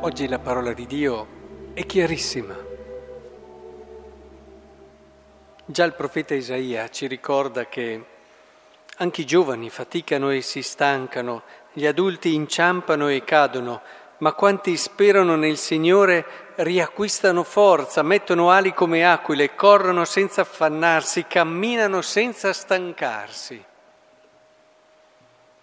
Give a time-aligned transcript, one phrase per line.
[0.00, 1.26] Oggi la parola di Dio
[1.74, 2.56] è chiarissima.
[5.64, 8.04] Già il profeta Isaia ci ricorda che
[8.98, 11.42] anche i giovani faticano e si stancano,
[11.72, 13.82] gli adulti inciampano e cadono,
[14.18, 22.02] ma quanti sperano nel Signore riacquistano forza, mettono ali come aquile, corrono senza affannarsi, camminano
[22.02, 23.64] senza stancarsi.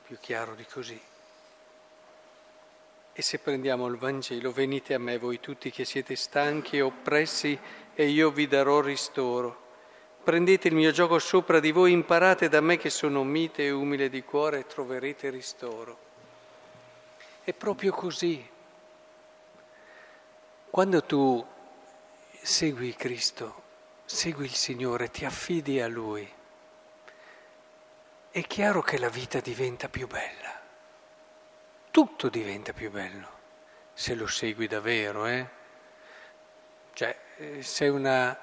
[0.06, 1.02] Più chiaro di così.
[3.18, 7.58] E se prendiamo il Vangelo, venite a me voi tutti che siete stanchi e oppressi
[7.94, 9.64] e io vi darò ristoro.
[10.22, 14.10] Prendete il mio gioco sopra di voi, imparate da me che sono mite e umile
[14.10, 15.98] di cuore e troverete ristoro.
[17.42, 18.46] È proprio così.
[20.70, 21.46] Quando tu
[22.42, 23.62] segui Cristo,
[24.04, 26.30] segui il Signore, ti affidi a Lui,
[28.30, 30.55] è chiaro che la vita diventa più bella
[31.96, 33.26] tutto diventa più bello,
[33.94, 35.48] se lo segui davvero, eh?
[36.92, 38.38] Cioè, eh, se una,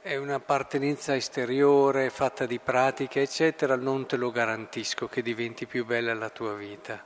[0.00, 6.14] è un'appartenenza esteriore fatta di pratiche, eccetera, non te lo garantisco che diventi più bella
[6.14, 7.04] la tua vita.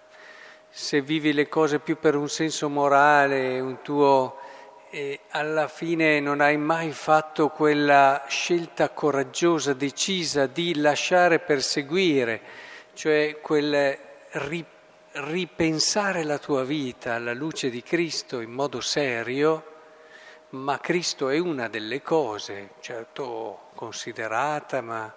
[0.68, 4.38] Se vivi le cose più per un senso morale, un tuo...
[4.90, 12.42] E alla fine non hai mai fatto quella scelta coraggiosa, decisa di lasciare perseguire,
[12.92, 13.98] cioè quel
[14.32, 14.74] ripetere
[15.18, 19.74] ripensare la tua vita alla luce di Cristo in modo serio,
[20.50, 25.14] ma Cristo è una delle cose, certo considerata, ma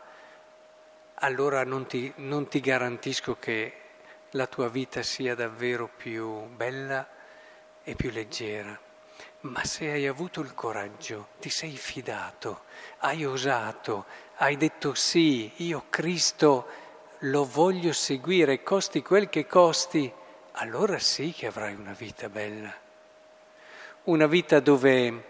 [1.16, 3.74] allora non ti, non ti garantisco che
[4.32, 7.06] la tua vita sia davvero più bella
[7.84, 8.80] e più leggera.
[9.42, 12.64] Ma se hai avuto il coraggio, ti sei fidato,
[13.00, 14.06] hai osato,
[14.38, 16.88] hai detto sì, io Cristo
[17.24, 20.12] lo voglio seguire, costi quel che costi,
[20.54, 22.74] allora sì che avrai una vita bella.
[24.04, 25.24] Una vita dove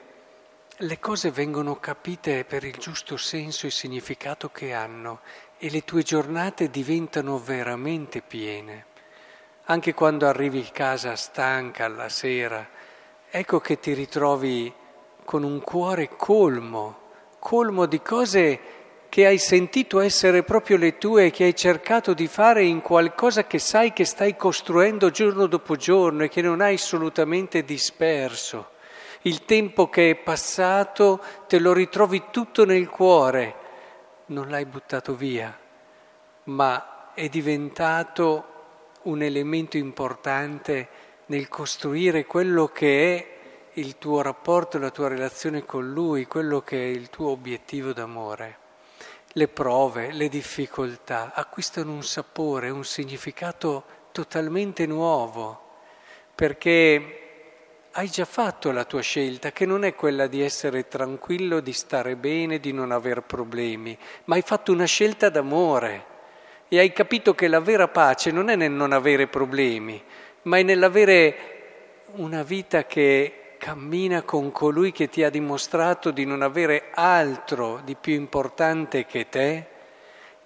[0.78, 5.22] le cose vengono capite per il giusto senso e significato che hanno
[5.58, 8.86] e le tue giornate diventano veramente piene.
[9.66, 12.68] Anche quando arrivi a casa stanca alla sera,
[13.30, 14.72] ecco che ti ritrovi
[15.26, 16.98] con un cuore colmo,
[17.40, 18.79] colmo di cose
[19.09, 23.46] che hai sentito essere proprio le tue e che hai cercato di fare in qualcosa
[23.46, 28.69] che sai che stai costruendo giorno dopo giorno e che non hai assolutamente disperso.
[29.24, 33.56] Il tempo che è passato te lo ritrovi tutto nel cuore,
[34.28, 35.58] non l'hai buttato via,
[36.44, 38.46] ma è diventato
[39.03, 40.88] un elemento importante
[41.25, 43.38] nel costruire quello che è
[43.74, 48.59] il tuo rapporto, la tua relazione con Lui, quello che è il tuo obiettivo d'amore
[49.34, 55.68] le prove, le difficoltà acquistano un sapore, un significato totalmente nuovo,
[56.34, 57.20] perché
[57.92, 62.16] hai già fatto la tua scelta, che non è quella di essere tranquillo, di stare
[62.16, 66.06] bene, di non aver problemi, ma hai fatto una scelta d'amore
[66.68, 70.02] e hai capito che la vera pace non è nel non avere problemi,
[70.44, 71.58] ma è nell'avere
[72.16, 77.94] una vita che cammina con colui che ti ha dimostrato di non avere altro di
[77.94, 79.68] più importante che te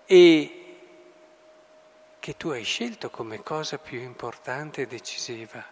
[0.06, 0.58] e
[2.20, 5.64] che tu hai scelto come cosa più importante e decisiva.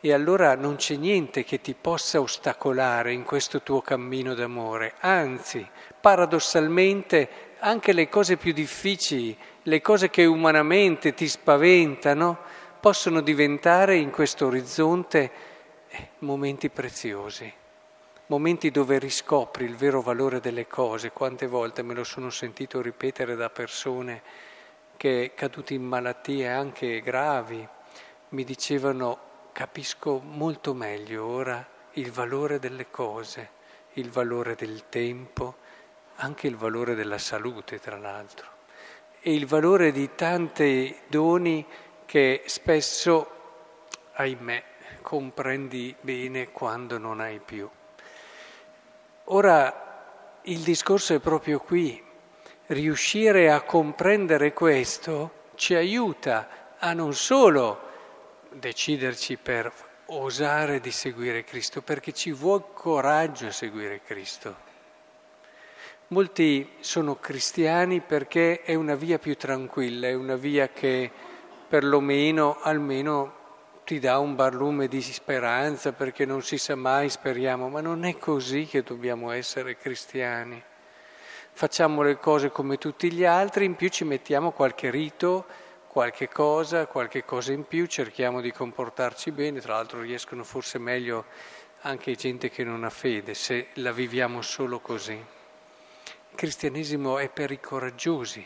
[0.00, 5.68] E allora non c'è niente che ti possa ostacolare in questo tuo cammino d'amore, anzi,
[6.00, 7.28] paradossalmente,
[7.58, 12.38] anche le cose più difficili, le cose che umanamente ti spaventano,
[12.80, 15.54] possono diventare in questo orizzonte
[16.20, 17.52] momenti preziosi,
[18.26, 21.10] momenti dove riscopri il vero valore delle cose.
[21.10, 24.22] Quante volte me lo sono sentito ripetere da persone
[24.96, 27.66] che caduti in malattie anche gravi
[28.30, 29.18] mi dicevano
[29.52, 33.50] capisco molto meglio ora il valore delle cose,
[33.94, 35.56] il valore del tempo,
[36.16, 38.48] anche il valore della salute, tra l'altro,
[39.20, 41.64] e il valore di tanti doni
[42.04, 43.30] che spesso,
[44.12, 44.64] ahimè,
[45.02, 47.68] comprendi bene quando non hai più.
[49.24, 52.02] Ora il discorso è proprio qui.
[52.66, 57.80] Riuscire a comprendere questo ci aiuta a non solo
[58.50, 59.72] deciderci per
[60.06, 64.64] osare di seguire Cristo, perché ci vuole coraggio a seguire Cristo.
[66.08, 71.10] Molti sono cristiani perché è una via più tranquilla, è una via che
[71.68, 73.34] perlomeno, almeno
[73.86, 78.18] ti dà un barlume di speranza perché non si sa mai, speriamo, ma non è
[78.18, 80.60] così che dobbiamo essere cristiani.
[81.52, 85.46] Facciamo le cose come tutti gli altri, in più ci mettiamo qualche rito,
[85.86, 91.24] qualche cosa, qualche cosa in più, cerchiamo di comportarci bene, tra l'altro riescono forse meglio
[91.82, 95.12] anche gente che non ha fede, se la viviamo solo così.
[95.12, 98.44] Il cristianesimo è per i coraggiosi,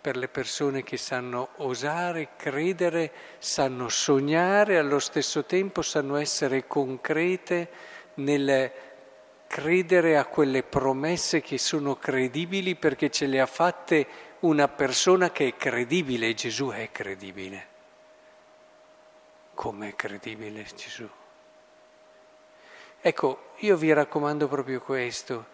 [0.00, 7.68] per le persone che sanno osare, credere, sanno sognare, allo stesso tempo sanno essere concrete
[8.14, 8.72] nel
[9.46, 14.06] credere a quelle promesse che sono credibili perché ce le ha fatte
[14.40, 17.66] una persona che è credibile Gesù è credibile.
[19.54, 21.08] Come è credibile Gesù?
[23.02, 25.46] Ecco, io vi raccomando proprio questo,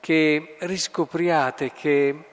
[0.00, 2.24] che riscopriate che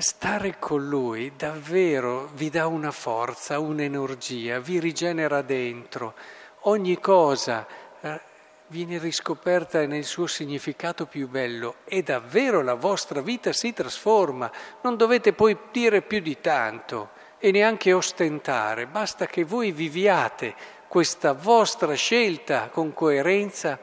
[0.00, 6.14] stare con Lui davvero vi dà una forza, un'energia, vi rigenera dentro.
[6.60, 7.66] Ogni cosa
[8.00, 8.20] eh,
[8.68, 14.50] viene riscoperta nel suo significato più bello e davvero la vostra vita si trasforma.
[14.82, 20.54] Non dovete poi dire più di tanto e neanche ostentare, basta che voi viviate
[20.88, 23.78] questa vostra scelta con coerenza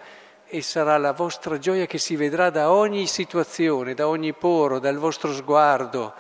[0.50, 4.98] e sarà la vostra gioia che si vedrà da ogni situazione, da ogni poro, dal
[4.98, 6.14] vostro sguardo,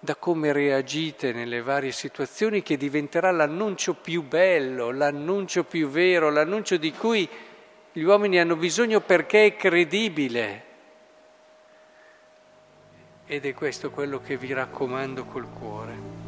[0.00, 6.76] da come reagite nelle varie situazioni che diventerà l'annuncio più bello, l'annuncio più vero, l'annuncio
[6.76, 7.28] di cui
[7.92, 10.64] gli uomini hanno bisogno perché è credibile.
[13.26, 16.27] Ed è questo quello che vi raccomando col cuore.